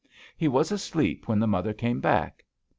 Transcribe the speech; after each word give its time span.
He 0.35 0.47
was 0.47 0.71
asleep 0.71 1.27
when 1.27 1.37
the 1.37 1.45
mother 1.45 1.73
came 1.73 1.99
back. 1.99 2.43